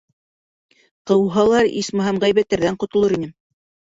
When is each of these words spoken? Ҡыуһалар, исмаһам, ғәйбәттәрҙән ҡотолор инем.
Ҡыуһалар, 1.11 1.69
исмаһам, 1.81 2.21
ғәйбәттәрҙән 2.23 2.79
ҡотолор 2.85 3.15
инем. 3.19 3.33